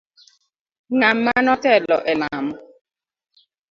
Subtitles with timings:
[0.99, 2.53] Ng'ama notelo elamo.